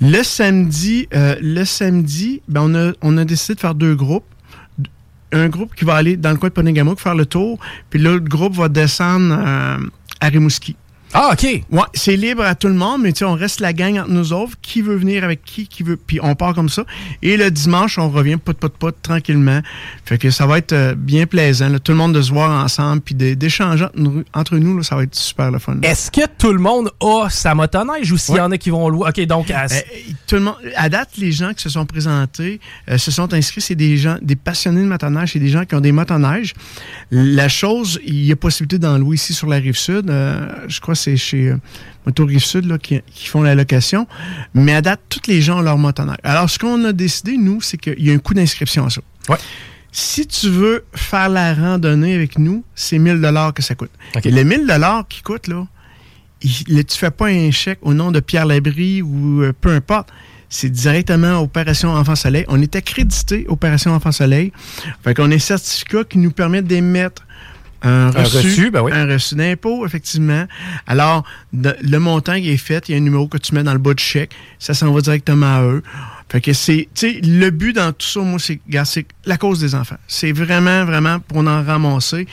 Le 0.00 0.22
samedi, 0.22 1.08
euh, 1.14 1.36
le 1.40 1.64
samedi 1.64 2.42
ben 2.48 2.62
on, 2.62 2.74
a, 2.74 2.92
on 3.02 3.16
a 3.18 3.24
décidé 3.24 3.54
de 3.54 3.60
faire 3.60 3.74
deux 3.74 3.94
groupes 3.94 4.24
un 5.32 5.48
groupe 5.48 5.74
qui 5.74 5.84
va 5.84 5.94
aller 5.94 6.16
dans 6.16 6.30
le 6.30 6.36
coin 6.36 6.50
de 6.50 6.54
Ponegamo, 6.54 6.94
faire 6.96 7.14
le 7.14 7.26
tour, 7.26 7.58
puis 7.90 7.98
l'autre 7.98 8.26
groupe 8.26 8.54
va 8.54 8.68
descendre 8.68 9.34
euh, 9.34 9.78
à 10.20 10.26
Rimouski. 10.28 10.76
Ah, 11.14 11.30
OK. 11.32 11.42
Ouais, 11.70 11.82
c'est 11.92 12.16
libre 12.16 12.42
à 12.42 12.54
tout 12.54 12.68
le 12.68 12.74
monde, 12.74 13.02
mais 13.02 13.12
tu 13.12 13.18
sais, 13.18 13.24
on 13.26 13.34
reste 13.34 13.60
la 13.60 13.74
gang 13.74 13.98
entre 13.98 14.10
nous 14.10 14.32
autres. 14.32 14.54
Qui 14.62 14.80
veut 14.80 14.96
venir 14.96 15.24
avec 15.24 15.44
qui, 15.44 15.66
qui 15.66 15.82
veut. 15.82 15.96
Puis 15.96 16.18
on 16.22 16.34
part 16.34 16.54
comme 16.54 16.70
ça. 16.70 16.84
Et 17.20 17.36
le 17.36 17.50
dimanche, 17.50 17.98
on 17.98 18.08
revient 18.08 18.38
pot, 18.38 18.56
pot, 18.56 18.72
pot, 18.72 18.94
tranquillement. 19.02 19.60
Fait 20.06 20.16
que 20.16 20.30
ça 20.30 20.46
va 20.46 20.58
être 20.58 20.72
euh, 20.72 20.94
bien 20.94 21.26
plaisant. 21.26 21.68
Tout 21.78 21.92
le 21.92 21.98
monde 21.98 22.14
de 22.14 22.22
se 22.22 22.32
voir 22.32 22.64
ensemble, 22.64 23.02
puis 23.02 23.14
d'échanger 23.14 23.86
entre 24.32 24.56
nous, 24.56 24.82
ça 24.82 24.96
va 24.96 25.02
être 25.02 25.14
super 25.14 25.50
le 25.50 25.58
fun. 25.58 25.76
Est-ce 25.82 26.10
que 26.10 26.22
tout 26.38 26.52
le 26.52 26.58
monde 26.58 26.90
a 27.00 27.28
sa 27.28 27.54
motoneige 27.54 28.10
ou 28.10 28.16
s'il 28.16 28.36
y 28.36 28.40
en 28.40 28.50
a 28.50 28.56
qui 28.56 28.70
vont 28.70 28.88
louer? 28.88 29.08
OK, 29.08 29.20
donc. 29.26 29.50
À... 29.50 29.64
Euh, 29.64 29.80
tout 30.26 30.36
le 30.36 30.42
monde, 30.42 30.56
à 30.76 30.88
date, 30.88 31.10
les 31.18 31.32
gens 31.32 31.52
qui 31.52 31.62
se 31.62 31.68
sont 31.68 31.84
présentés, 31.84 32.58
euh, 32.90 32.96
se 32.96 33.10
sont 33.10 33.34
inscrits, 33.34 33.60
c'est 33.60 33.74
des 33.74 33.98
gens, 33.98 34.16
des 34.22 34.36
passionnés 34.36 34.80
de 34.80 34.86
motoneige, 34.86 35.32
c'est 35.32 35.38
des 35.38 35.48
gens 35.48 35.66
qui 35.66 35.74
ont 35.74 35.80
des 35.80 35.92
motoneiges. 35.92 36.54
La 37.10 37.48
chose, 37.48 38.00
il 38.04 38.24
y 38.24 38.32
a 38.32 38.36
possibilité 38.36 38.78
d'en 38.78 38.96
louer 38.96 39.16
ici 39.16 39.34
sur 39.34 39.46
la 39.46 39.56
rive 39.56 39.76
sud. 39.76 40.06
je 40.06 40.80
crois 40.80 40.94
c'est 41.02 41.16
chez 41.16 41.48
euh, 41.48 41.56
Moto 42.06 42.28
Sud 42.38 42.66
là, 42.66 42.78
qui, 42.78 43.02
font 43.26 43.42
la 43.42 43.54
location. 43.54 44.06
Mais 44.54 44.74
à 44.74 44.82
date, 44.82 45.00
tous 45.08 45.28
les 45.28 45.42
gens 45.42 45.58
ont 45.58 45.62
leur 45.62 45.78
motoneige. 45.78 46.18
Alors, 46.22 46.48
ce 46.48 46.58
qu'on 46.58 46.84
a 46.84 46.92
décidé, 46.92 47.36
nous, 47.36 47.60
c'est 47.60 47.76
qu'il 47.76 48.02
y 48.02 48.10
a 48.10 48.14
un 48.14 48.18
coût 48.18 48.34
d'inscription 48.34 48.86
à 48.86 48.90
ça. 48.90 49.00
Si 49.94 50.26
tu 50.26 50.48
veux 50.48 50.84
faire 50.94 51.28
la 51.28 51.54
randonnée 51.54 52.14
avec 52.14 52.38
nous, 52.38 52.64
c'est 52.74 52.98
1000 52.98 53.20
dollars 53.20 53.52
que 53.52 53.62
ça 53.62 53.74
coûte. 53.74 53.90
Et 54.24 54.30
les 54.30 54.44
1000 54.44 54.66
dollars 54.66 55.06
qui 55.06 55.22
coûtent, 55.22 55.48
là, 55.48 55.66
il, 56.40 56.84
tu 56.84 56.98
fais 56.98 57.10
pas 57.10 57.26
un 57.26 57.50
chèque 57.50 57.78
au 57.82 57.94
nom 57.94 58.10
de 58.10 58.20
Pierre 58.20 58.46
Labrie 58.46 59.02
ou 59.02 59.42
euh, 59.42 59.52
peu 59.58 59.70
importe. 59.70 60.08
C'est 60.48 60.70
directement 60.70 61.40
Opération 61.40 61.90
Enfant 61.90 62.14
Soleil. 62.14 62.44
On 62.48 62.60
est 62.60 62.76
accrédité 62.76 63.46
Opération 63.48 63.92
Enfant 63.92 64.12
Soleil. 64.12 64.52
Fait 65.02 65.14
qu'on 65.14 65.30
a 65.30 65.34
un 65.34 65.38
certificat 65.38 66.04
qui 66.04 66.18
nous 66.18 66.30
permet 66.30 66.62
d'émettre 66.62 67.26
Un 67.82 68.10
reçu, 68.10 68.36
reçu, 68.36 68.70
ben 68.70 68.82
oui. 68.82 68.92
un 68.92 69.06
reçu 69.06 69.34
d'impôt, 69.34 69.84
effectivement. 69.86 70.46
Alors, 70.86 71.24
de- 71.52 71.76
le 71.82 71.98
montant 71.98 72.34
qui 72.40 72.50
est 72.50 72.56
fait, 72.56 72.88
il 72.88 72.92
y 72.92 72.94
a 72.94 72.98
un 72.98 73.02
numéro 73.04 73.26
que 73.28 73.38
tu 73.38 73.54
mets 73.54 73.62
dans 73.64 73.72
le 73.72 73.78
bas 73.78 73.94
du 73.94 74.02
chèque, 74.02 74.30
ça 74.58 74.72
s'en 74.74 74.92
va 74.92 75.00
directement 75.00 75.56
à 75.56 75.62
eux. 75.62 75.82
Fait 76.28 76.40
que 76.40 76.52
c'est, 76.52 76.88
tu 76.94 77.12
sais, 77.14 77.20
le 77.22 77.50
but 77.50 77.74
dans 77.74 77.92
tout 77.92 78.06
ça, 78.06 78.20
moi, 78.20 78.38
c'est, 78.38 78.60
c'est 78.84 79.06
la 79.26 79.36
cause 79.36 79.60
des 79.60 79.74
enfants. 79.74 79.98
C'est 80.08 80.32
vraiment, 80.32 80.84
vraiment 80.84 81.18
pour 81.20 81.38
en 81.38 81.62
ramasser. 81.64 82.26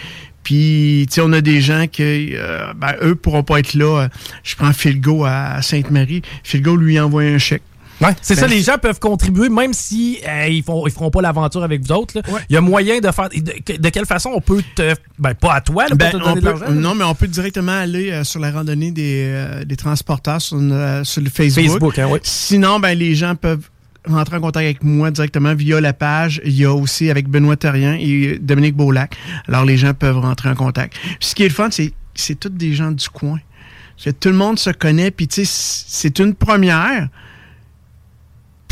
Puis, 0.44 1.06
tu 1.10 1.16
sais, 1.16 1.22
on 1.22 1.34
a 1.34 1.42
des 1.42 1.60
gens 1.62 1.86
qui, 1.92 2.30
euh, 2.34 2.72
ben, 2.76 2.96
eux 3.04 3.16
pourront 3.16 3.44
pas 3.44 3.60
être 3.60 3.74
là. 3.74 4.04
Euh, 4.04 4.08
Je 4.44 4.56
prends 4.56 4.72
Philgo 4.72 5.26
à 5.26 5.62
Sainte-Marie. 5.62 6.22
Philgo 6.44 6.76
lui 6.78 7.00
envoie 7.00 7.24
un 7.24 7.38
chèque. 7.38 7.62
Ouais, 8.02 8.16
c'est 8.22 8.36
Ben, 8.36 8.42
ça, 8.42 8.48
les 8.48 8.62
gens 8.62 8.78
peuvent 8.78 9.00
contribuer 9.00 9.50
même 9.50 9.74
si 9.74 10.20
euh, 10.28 10.48
ils 10.48 10.64
font 10.64 10.88
ils 10.88 10.92
feront 10.94 11.12
pas 11.12 11.22
l'aventure 11.22 11.64
avec 11.64 11.82
vous 11.86 11.92
autres. 11.92 12.16
Ouais. 12.32 12.40
Il 12.50 12.54
y 12.54 12.58
a 12.58 12.62
moyen 12.62 13.00
de 13.00 13.12
faire. 13.12 13.30
De, 13.30 13.78
de 13.78 13.90
quelle 13.90 14.06
façon 14.06 14.32
on 14.34 14.42
peut 14.42 14.64
te. 14.76 14.94
Ben, 15.18 15.34
pas 15.34 15.56
à 15.56 15.62
toi, 15.62 15.88
là, 15.88 15.96
Ben, 15.96 16.12
pour 16.12 16.20
te 16.22 16.26
on 16.26 16.34
donner 16.36 16.42
de 16.42 16.52
peut- 16.66 16.74
non, 16.74 16.96
mais 16.96 17.04
on 17.04 17.16
peut 17.16 17.28
directement 17.28 17.74
aller 17.74 18.12
euh, 18.12 18.24
sur 18.24 18.40
la 18.40 18.52
randonnée 18.52 18.92
des, 18.92 19.24
euh, 19.28 19.64
des 19.66 19.76
transporteurs 19.76 20.42
sur, 20.42 20.58
euh, 20.62 21.04
sur 21.04 21.22
le 21.22 21.30
Facebook. 21.30 21.66
Facebook, 21.66 22.00
hein, 22.00 22.08
oui. 22.12 22.20
Sinon, 22.24 22.80
ben, 22.80 22.98
les 22.98 23.16
gens 23.16 23.36
peuvent 23.36 23.70
rentrer 24.08 24.38
en 24.38 24.42
contact 24.42 24.64
avec 24.64 24.82
moi 24.84 25.12
directement 25.12 25.54
via 25.54 25.82
la 25.82 25.92
page. 25.92 26.42
Il 26.46 26.54
y 26.58 26.64
a 26.64 26.74
aussi 26.74 27.10
avec 27.10 27.28
Benoît 27.28 27.58
Terrien 27.58 27.98
et 28.00 28.40
Dominique 28.40 28.76
Beaulac. 28.78 29.16
Alors, 29.48 29.66
les 29.66 29.78
gens 29.78 29.94
peuvent 29.94 30.20
rentrer 30.20 30.48
en 30.50 30.56
contact. 30.56 30.94
Puis, 31.02 31.18
ce 31.20 31.36
qui 31.36 31.44
est 31.44 31.50
le 31.50 31.54
fun, 31.54 31.68
c'est 31.70 31.92
c'est 32.16 32.40
tous 32.40 32.50
des 32.50 32.74
gens 32.74 32.92
du 32.92 33.08
coin. 33.10 33.40
Tout 34.20 34.30
le 34.30 34.36
monde 34.36 34.58
se 34.58 34.70
connaît, 34.70 35.12
puis 35.12 35.28
tu 35.28 35.46
sais, 35.46 35.84
c'est 35.88 36.20
une 36.20 36.34
première. 36.34 37.10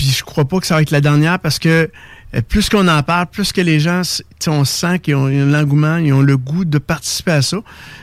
Puis 0.07 0.15
je 0.19 0.23
crois 0.23 0.45
pas 0.45 0.59
que 0.59 0.67
ça 0.67 0.75
va 0.75 0.81
être 0.81 0.91
la 0.91 1.01
dernière 1.01 1.37
parce 1.39 1.59
que 1.59 1.89
euh, 2.35 2.41
plus 2.47 2.69
qu'on 2.69 2.87
en 2.87 3.03
parle, 3.03 3.27
plus 3.27 3.51
que 3.51 3.61
les 3.61 3.79
gens, 3.79 4.01
on 4.47 4.63
sent 4.65 4.99
qu'ils 4.99 5.15
ont, 5.15 5.27
l'engouement, 5.27 5.97
ils 5.97 6.13
ont 6.13 6.21
le 6.21 6.37
goût 6.37 6.65
de 6.65 6.77
participer 6.77 7.31
à 7.31 7.41
ça. 7.41 7.57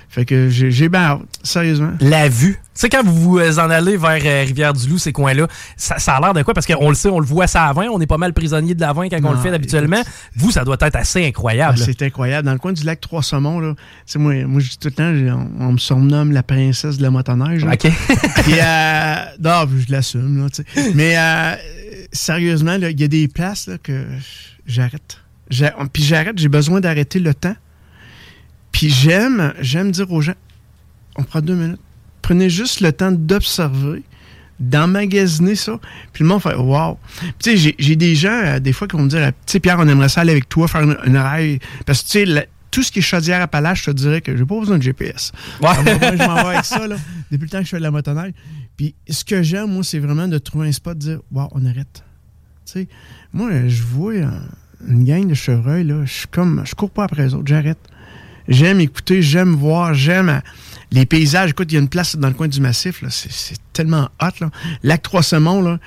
Fait 0.08 0.24
que 0.24 0.48
j'ai 0.48 0.88
bien 0.88 1.00
hâte, 1.00 1.20
sérieusement. 1.42 1.90
La 2.00 2.28
vue. 2.28 2.52
Tu 2.52 2.80
sais, 2.80 2.88
quand 2.88 3.02
vous 3.04 3.14
vous 3.14 3.38
euh, 3.38 3.58
en 3.58 3.68
allez 3.68 3.96
vers 3.96 4.20
euh, 4.24 4.44
Rivière-du-Loup, 4.46 4.98
ces 4.98 5.12
coins-là, 5.12 5.48
ça, 5.76 5.98
ça 5.98 6.14
a 6.14 6.20
l'air 6.20 6.34
de 6.34 6.42
quoi? 6.42 6.54
Parce 6.54 6.66
qu'on 6.66 6.88
le 6.88 6.94
sait, 6.94 7.08
on 7.08 7.18
le 7.18 7.26
voit 7.26 7.48
ça 7.48 7.64
à 7.64 7.72
20, 7.72 7.86
on 7.90 8.00
est 8.00 8.06
pas 8.06 8.16
mal 8.16 8.32
prisonnier 8.32 8.74
de 8.76 8.80
la 8.80 8.92
20 8.92 9.08
quand 9.08 9.18
on 9.24 9.32
le 9.32 9.38
fait 9.38 9.52
habituellement. 9.52 10.00
Vous, 10.36 10.52
ça 10.52 10.64
doit 10.64 10.76
être 10.80 10.94
assez 10.96 11.24
Ah, 11.24 11.28
incroyable. 11.28 11.78
là. 11.80 11.84
c'est 11.84 12.00
incroyable. 12.02 12.46
Dans 12.46 12.52
le 12.52 12.58
coin 12.58 12.72
du 12.72 12.84
lac 12.84 13.00
Trois-Saumons, 13.00 13.58
là, 13.58 13.74
tu 13.74 13.82
sais, 14.06 14.18
moi, 14.20 14.34
moi 14.44 14.60
je 14.60 14.70
dis 14.70 14.78
tout 14.78 14.88
le 14.88 14.94
temps, 14.94 15.48
on, 15.60 15.64
on 15.68 15.72
me 15.72 15.78
surnomme 15.78 16.30
la 16.30 16.44
princesse 16.44 16.96
de 16.96 17.02
la 17.02 17.10
motoneige. 17.10 17.64
là. 17.64 17.72
OK. 17.74 17.90
Puis, 18.44 18.54
euh, 18.60 19.14
non, 19.42 19.68
je 19.86 19.92
l'assume, 19.92 20.42
là, 20.44 20.48
tu 20.50 20.62
sais. 20.74 20.92
Mais 20.94 21.14
euh, 21.18 21.54
sérieusement, 22.14 22.74
il 22.74 22.98
y 23.00 23.04
a 23.04 23.08
des 23.08 23.28
places 23.28 23.66
là, 23.66 23.76
que 23.78 24.06
j'arrête. 24.66 25.20
J'a- 25.50 25.74
Puis 25.92 26.02
j'arrête, 26.02 26.38
j'ai 26.38 26.48
besoin 26.48 26.80
d'arrêter 26.80 27.18
le 27.20 27.34
temps. 27.34 27.56
Puis 28.72 28.88
j'aime, 28.88 29.52
j'aime 29.60 29.90
dire 29.90 30.10
aux 30.10 30.20
gens, 30.22 30.34
on 31.16 31.22
prend 31.22 31.40
deux 31.40 31.54
minutes. 31.54 31.80
Prenez 32.22 32.48
juste 32.48 32.80
le 32.80 32.92
temps 32.92 33.12
d'observer, 33.12 34.02
d'emmagasiner 34.58 35.54
ça. 35.54 35.78
Puis 36.12 36.24
le 36.24 36.28
monde 36.28 36.42
fait 36.42 36.54
Wow! 36.54 36.98
Tu 37.42 37.56
sais, 37.58 37.74
j'ai- 37.78 37.96
des 37.96 38.14
gens, 38.14 38.30
euh, 38.32 38.58
des 38.60 38.72
fois, 38.72 38.88
qui 38.88 38.96
vont 38.96 39.02
me 39.04 39.08
dire 39.10 39.30
Pierre, 39.60 39.76
on 39.78 39.86
aimerait 39.88 40.08
ça 40.08 40.22
aller 40.22 40.32
avec 40.32 40.48
toi, 40.48 40.66
faire 40.68 40.82
une, 40.82 40.96
une. 41.04 41.58
Parce 41.86 42.02
que 42.02 42.08
tu 42.08 42.24
sais, 42.26 42.48
tout 42.74 42.82
ce 42.82 42.90
qui 42.90 42.98
est 42.98 43.02
chaudière 43.02 43.40
à 43.40 43.46
palage, 43.46 43.82
je 43.82 43.84
te 43.84 43.90
dirais 43.92 44.20
que 44.20 44.36
j'ai 44.36 44.44
pas 44.44 44.58
besoin 44.58 44.78
de 44.78 44.82
GPS. 44.82 45.30
Ouais. 45.62 45.68
Je 45.76 46.26
m'en 46.26 46.34
vais 46.34 46.40
avec 46.40 46.64
ça, 46.64 46.88
là, 46.88 46.96
depuis 47.30 47.44
le 47.44 47.48
temps 47.48 47.60
que 47.60 47.66
je 47.66 47.70
fais 47.70 47.78
de 47.78 47.82
la 47.82 47.92
motoneige. 47.92 48.32
Puis 48.76 48.96
ce 49.08 49.24
que 49.24 49.44
j'aime, 49.44 49.70
moi, 49.70 49.84
c'est 49.84 50.00
vraiment 50.00 50.26
de 50.26 50.38
trouver 50.38 50.66
un 50.66 50.72
spot, 50.72 50.98
de 50.98 51.02
dire 51.04 51.20
Wow, 51.30 51.50
on 51.52 51.64
arrête. 51.66 52.02
Tu 52.66 52.72
sais, 52.72 52.88
moi, 53.32 53.68
je 53.68 53.80
vois 53.80 54.14
une 54.88 55.04
gang 55.04 55.28
de 55.28 55.34
chevreuils, 55.34 55.84
là, 55.84 56.04
je 56.04 56.12
suis 56.12 56.26
comme, 56.26 56.62
je 56.64 56.74
cours 56.74 56.90
pas 56.90 57.04
après 57.04 57.22
les 57.22 57.34
autres, 57.34 57.46
j'arrête. 57.46 57.78
J'aime 58.48 58.80
écouter, 58.80 59.22
j'aime 59.22 59.54
voir, 59.54 59.94
j'aime 59.94 60.28
euh, 60.28 60.40
les 60.90 61.06
paysages. 61.06 61.50
Écoute, 61.50 61.70
il 61.70 61.76
y 61.76 61.78
a 61.78 61.80
une 61.80 61.88
place 61.88 62.16
dans 62.16 62.28
le 62.28 62.34
coin 62.34 62.48
du 62.48 62.60
massif, 62.60 63.02
là, 63.02 63.08
c'est, 63.08 63.30
c'est 63.30 63.58
tellement 63.72 64.08
hot. 64.20 64.30
Là. 64.40 64.50
Lac 64.82 65.00
Trois-Semons, 65.00 65.62
là, 65.62 65.78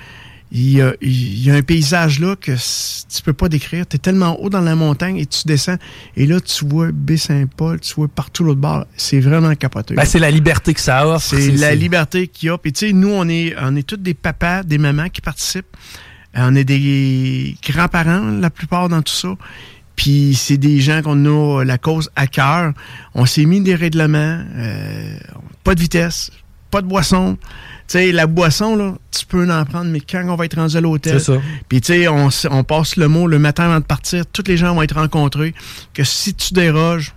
il 0.50 0.70
y, 0.72 0.80
a, 0.80 0.94
il 1.02 1.42
y 1.42 1.50
a 1.50 1.54
un 1.54 1.62
paysage 1.62 2.20
là 2.20 2.34
que 2.34 2.52
tu 2.52 3.22
peux 3.22 3.34
pas 3.34 3.48
décrire. 3.48 3.86
Tu 3.86 3.96
es 3.96 3.98
tellement 3.98 4.40
haut 4.40 4.48
dans 4.48 4.62
la 4.62 4.74
montagne 4.74 5.18
et 5.18 5.26
tu 5.26 5.46
descends. 5.46 5.76
Et 6.16 6.26
là, 6.26 6.40
tu 6.40 6.64
vois 6.64 6.90
Baie-Saint-Paul, 6.90 7.80
tu 7.80 7.94
vois 7.94 8.08
partout 8.08 8.44
l'autre 8.44 8.60
bord. 8.60 8.86
C'est 8.96 9.20
vraiment 9.20 9.54
capoté. 9.54 9.94
Ben, 9.94 10.06
c'est 10.06 10.18
la 10.18 10.30
liberté 10.30 10.72
que 10.72 10.80
ça 10.80 11.06
offre. 11.06 11.26
C'est 11.26 11.50
la 11.52 11.74
liberté 11.74 12.28
qu'il 12.28 12.48
y 12.48 12.50
a. 12.50 12.56
Puis 12.56 12.72
tu 12.72 12.86
sais, 12.86 12.92
nous, 12.92 13.10
on 13.10 13.28
est, 13.28 13.54
on 13.60 13.76
est 13.76 13.86
tous 13.86 13.96
des 13.96 14.14
papas, 14.14 14.62
des 14.62 14.78
mamans 14.78 15.10
qui 15.10 15.20
participent. 15.20 15.76
Euh, 16.36 16.48
On 16.48 16.54
est 16.54 16.64
des 16.64 17.56
grands-parents, 17.62 18.38
la 18.40 18.50
plupart 18.50 18.88
dans 18.88 19.02
tout 19.02 19.12
ça. 19.14 19.34
Puis 19.96 20.34
c'est 20.34 20.58
des 20.58 20.80
gens 20.80 21.02
qu'on 21.02 21.24
a 21.26 21.64
la 21.64 21.76
cause 21.76 22.10
à 22.14 22.26
cœur. 22.26 22.72
On 23.14 23.26
s'est 23.26 23.44
mis 23.44 23.60
des 23.60 23.74
règlements, 23.74 24.40
euh, 24.56 25.18
pas 25.64 25.74
de 25.74 25.80
vitesse, 25.80 26.30
pas 26.70 26.82
de 26.82 26.86
boisson. 26.86 27.36
Tu 27.40 27.92
sais, 27.98 28.12
la 28.12 28.26
boisson, 28.26 28.76
là, 28.76 28.94
tu 29.10 29.24
peux 29.24 29.50
en 29.50 29.64
prendre, 29.64 29.86
mais 29.90 30.00
quand 30.00 30.22
on 30.28 30.36
va 30.36 30.44
être 30.44 30.56
rendu 30.56 30.76
à 30.76 30.80
l'hôtel, 30.80 31.18
C'est 31.20 31.32
ça. 31.32 31.40
puis 31.68 31.80
tu 31.80 31.94
sais, 31.94 32.08
on, 32.08 32.28
on 32.50 32.64
passe 32.64 32.96
le 32.96 33.08
mot 33.08 33.26
le 33.26 33.38
matin 33.38 33.64
avant 33.64 33.80
de 33.80 33.84
partir, 33.84 34.26
tous 34.26 34.44
les 34.46 34.56
gens 34.58 34.74
vont 34.74 34.82
être 34.82 34.96
rencontrés, 34.96 35.54
que 35.94 36.04
si 36.04 36.34
tu 36.34 36.52
déroges, 36.52 37.14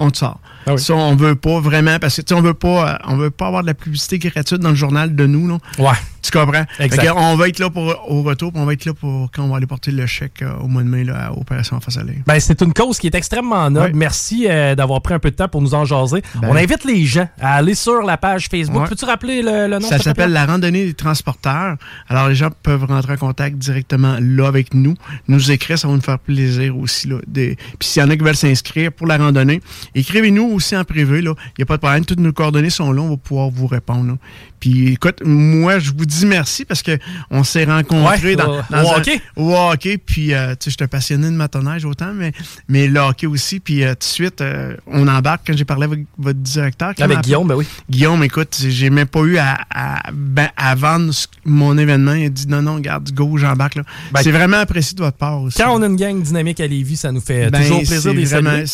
on 0.00 0.10
te 0.10 0.18
sort. 0.18 0.40
Ah 0.66 0.74
oui. 0.74 0.78
Ça, 0.80 0.94
on 0.94 1.16
veut 1.16 1.34
pas 1.34 1.60
vraiment, 1.60 1.98
parce 1.98 2.20
que 2.22 2.34
on 2.34 2.40
veut 2.40 2.54
pas, 2.54 2.92
euh, 2.94 2.98
on 3.08 3.16
veut 3.16 3.30
pas 3.30 3.46
avoir 3.48 3.62
de 3.62 3.66
la 3.68 3.74
publicité 3.74 4.18
gratuite 4.18 4.60
dans 4.60 4.70
le 4.70 4.74
journal 4.76 5.14
de 5.14 5.26
nous, 5.26 5.48
là. 5.48 5.58
Ouais. 5.78 5.96
Tu 6.22 6.30
comprends? 6.30 6.64
Exact. 6.78 7.10
On 7.16 7.34
va 7.34 7.48
être 7.48 7.58
là 7.58 7.68
pour, 7.68 7.82
au 8.08 8.22
retour, 8.22 8.52
puis 8.52 8.62
on 8.62 8.64
va 8.64 8.74
être 8.74 8.84
là 8.84 8.94
pour 8.94 9.28
quand 9.32 9.42
on 9.42 9.48
va 9.48 9.56
aller 9.56 9.66
porter 9.66 9.90
le 9.90 10.06
chèque 10.06 10.42
euh, 10.42 10.54
au 10.60 10.68
mois 10.68 10.82
de 10.84 10.88
mai 10.88 11.02
là, 11.02 11.26
à 11.26 11.32
Opération 11.32 11.80
Face 11.80 11.96
à. 11.96 12.02
Ben, 12.26 12.38
c'est 12.38 12.60
une 12.62 12.72
cause 12.72 12.98
qui 13.00 13.08
est 13.08 13.14
extrêmement 13.16 13.68
noble. 13.70 13.86
Ouais. 13.86 13.92
Merci 13.92 14.46
euh, 14.48 14.76
d'avoir 14.76 15.02
pris 15.02 15.14
un 15.14 15.18
peu 15.18 15.30
de 15.32 15.36
temps 15.36 15.48
pour 15.48 15.60
nous 15.62 15.74
en 15.74 15.84
jaser. 15.84 16.22
Ben. 16.36 16.48
On 16.50 16.54
invite 16.56 16.84
les 16.84 17.04
gens 17.06 17.28
à 17.40 17.56
aller 17.56 17.74
sur 17.74 18.02
la 18.02 18.16
page 18.18 18.46
Facebook. 18.48 18.82
Ouais. 18.82 18.88
Peux-tu 18.88 19.04
rappeler 19.04 19.42
le, 19.42 19.66
le 19.66 19.78
nom? 19.80 19.88
Ça 19.88 19.98
s'appelle 19.98 20.30
la 20.32 20.46
randonnée 20.46 20.84
des 20.86 20.94
transporteurs. 20.94 21.76
Alors, 22.08 22.28
les 22.28 22.36
gens 22.36 22.50
peuvent 22.62 22.84
rentrer 22.84 23.14
en 23.14 23.16
contact 23.16 23.56
directement 23.56 24.16
là 24.20 24.46
avec 24.46 24.74
nous. 24.74 24.94
Nous 25.26 25.50
écrire, 25.50 25.76
ça 25.76 25.88
va 25.88 25.94
nous 25.94 26.00
faire 26.00 26.20
plaisir 26.20 26.76
aussi. 26.78 27.08
Là, 27.08 27.16
Des- 27.26 27.56
Puis 27.80 27.88
s'il 27.88 28.00
y 28.02 28.04
en 28.04 28.10
a 28.10 28.16
qui 28.16 28.22
veulent 28.22 28.36
s'inscrire 28.36 28.92
pour 28.92 29.08
la 29.08 29.16
randonnée, 29.18 29.60
écrivez-nous 29.96 30.51
aussi 30.52 30.76
en 30.76 30.84
privé. 30.84 31.18
Il 31.20 31.22
n'y 31.24 31.62
a 31.62 31.66
pas 31.66 31.76
de 31.76 31.80
problème. 31.82 32.04
Toutes 32.04 32.20
nos 32.20 32.32
coordonnées 32.32 32.70
sont 32.70 32.92
là. 32.92 33.02
On 33.02 33.10
va 33.10 33.16
pouvoir 33.16 33.50
vous 33.50 33.66
répondre. 33.66 34.06
là. 34.06 34.18
Puis 34.60 34.92
écoute, 34.92 35.22
moi, 35.24 35.80
je 35.80 35.90
vous 35.90 36.06
dis 36.06 36.24
merci 36.24 36.64
parce 36.64 36.82
que 36.82 36.96
on 37.30 37.42
s'est 37.42 37.64
rencontrés 37.64 38.28
Ouais, 38.30 38.36
dans, 38.36 38.62
dans 38.70 38.84
au 38.84 38.92
un- 38.94 38.98
hockey. 38.98 39.20
au 39.36 39.54
hockey. 39.56 39.98
Puis, 39.98 40.32
euh, 40.34 40.50
tu 40.52 40.56
sais, 40.64 40.70
j'étais 40.70 40.86
passionné 40.86 41.26
de 41.26 41.32
motoneige 41.34 41.84
autant, 41.84 42.12
mais, 42.14 42.32
mais 42.68 42.86
le 42.86 43.00
hockey 43.00 43.26
aussi. 43.26 43.58
Puis, 43.58 43.82
euh, 43.82 43.90
tout 43.94 43.98
de 44.00 44.04
suite, 44.04 44.40
euh, 44.40 44.76
on 44.86 45.08
embarque 45.08 45.42
quand 45.48 45.56
j'ai 45.56 45.64
parlé 45.64 45.84
avec 45.84 46.06
votre 46.16 46.38
directeur. 46.38 46.92
Avec. 46.98 47.20
Guillaume, 47.22 47.48
ben 47.48 47.56
oui. 47.56 47.66
Guillaume, 47.90 48.22
écoute, 48.22 48.56
j'ai 48.68 48.90
même 48.90 49.08
pas 49.08 49.22
eu 49.22 49.36
à, 49.38 49.58
à, 49.74 50.12
ben, 50.12 50.48
à 50.56 50.74
vendre 50.76 51.12
mon 51.44 51.76
événement. 51.76 52.12
Il 52.14 52.26
a 52.26 52.28
dit 52.28 52.46
non, 52.46 52.62
non, 52.62 52.78
garde, 52.78 53.10
go, 53.12 53.36
j'embarque. 53.38 53.74
là. 53.74 53.82
Ben, 54.12 54.20
c'est 54.22 54.30
vraiment 54.30 54.58
apprécié 54.58 54.94
de 54.96 55.02
votre 55.02 55.16
part 55.16 55.42
aussi. 55.42 55.58
Quand 55.60 55.74
on 55.76 55.82
a 55.82 55.86
une 55.86 55.96
gang 55.96 56.22
dynamique 56.22 56.60
à 56.60 56.66
Lévis, 56.68 56.96
ça 56.98 57.10
nous 57.10 57.20
fait 57.20 57.50
Ben, 57.50 57.62
toujours 57.62 57.82
plaisir 57.82 58.14
de 58.14 58.20
vraiment- 58.24 58.64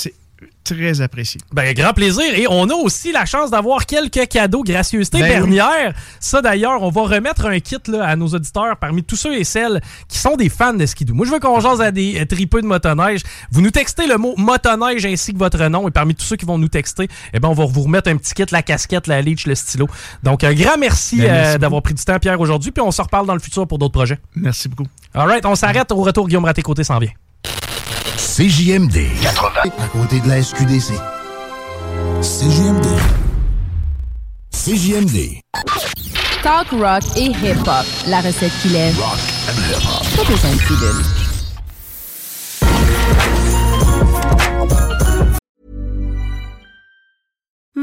très 0.64 1.00
apprécié. 1.00 1.40
Ben, 1.52 1.72
grand 1.74 1.92
plaisir. 1.92 2.34
Et 2.34 2.46
on 2.48 2.68
a 2.68 2.74
aussi 2.74 3.12
la 3.12 3.24
chance 3.24 3.50
d'avoir 3.50 3.86
quelques 3.86 4.28
cadeaux 4.28 4.62
gracieuseté 4.62 5.20
Ben 5.20 5.28
Bernière. 5.28 5.94
Ça, 6.20 6.42
d'ailleurs, 6.42 6.82
on 6.82 6.90
va 6.90 7.02
remettre 7.02 7.46
un 7.46 7.58
kit 7.60 7.76
là, 7.88 8.04
à 8.04 8.16
nos 8.16 8.28
auditeurs 8.28 8.76
parmi 8.76 9.02
tous 9.02 9.16
ceux 9.16 9.36
et 9.36 9.44
celles 9.44 9.80
qui 10.08 10.18
sont 10.18 10.36
des 10.36 10.48
fans 10.48 10.74
de 10.74 10.84
skidoo. 10.86 11.14
Moi, 11.14 11.26
je 11.26 11.32
veux 11.32 11.40
qu'on 11.40 11.60
jase 11.60 11.80
à 11.80 11.90
des 11.90 12.20
euh, 12.20 12.26
tripeux 12.26 12.60
de 12.60 12.66
motoneige. 12.66 13.22
Vous 13.50 13.60
nous 13.60 13.70
textez 13.70 14.06
le 14.06 14.18
mot 14.18 14.34
motoneige 14.36 15.06
ainsi 15.06 15.32
que 15.32 15.38
votre 15.38 15.62
nom. 15.68 15.88
Et 15.88 15.90
parmi 15.90 16.14
tous 16.14 16.24
ceux 16.24 16.36
qui 16.36 16.44
vont 16.44 16.58
nous 16.58 16.68
texter, 16.68 17.08
eh 17.32 17.40
ben, 17.40 17.48
on 17.48 17.54
va 17.54 17.64
vous 17.64 17.82
remettre 17.82 18.10
un 18.10 18.16
petit 18.16 18.34
kit, 18.34 18.44
la 18.50 18.62
casquette, 18.62 19.06
la 19.06 19.22
leech, 19.22 19.46
le 19.46 19.54
stylo. 19.54 19.88
Donc, 20.22 20.44
un 20.44 20.54
grand 20.54 20.78
merci, 20.78 21.16
Ben, 21.16 21.32
merci 21.32 21.54
euh, 21.54 21.58
d'avoir 21.58 21.82
pris 21.82 21.94
du 21.94 22.04
temps, 22.04 22.18
Pierre, 22.18 22.40
aujourd'hui. 22.40 22.70
Puis 22.70 22.82
on 22.82 22.90
se 22.90 23.02
reparle 23.02 23.26
dans 23.26 23.34
le 23.34 23.40
futur 23.40 23.66
pour 23.66 23.78
d'autres 23.78 23.94
projets. 23.94 24.18
Merci 24.34 24.68
beaucoup. 24.68 24.86
All 25.14 25.26
right, 25.26 25.46
on 25.46 25.54
s'arrête. 25.54 25.90
Au 25.92 26.02
retour, 26.02 26.28
Guillaume 26.28 26.44
Raté-Côté 26.44 26.84
s'en 26.84 26.98
vient. 26.98 27.10
CJMD 28.38 29.08
80 29.20 29.50
à 29.64 29.88
côté 29.88 30.20
de 30.20 30.28
la 30.28 30.40
SQDC. 30.40 30.92
CJMD. 32.22 32.86
CJMD. 34.52 35.40
Talk 36.44 36.68
rock 36.70 37.02
et 37.16 37.30
hip-hop. 37.30 37.84
La 38.06 38.20
recette 38.20 38.52
qui 38.62 38.68
lève. 38.68 38.96
Rock 38.96 39.18
and 39.48 39.58
hip-hop. 39.58 40.24
Pas 40.24 40.30
besoin 40.30 41.17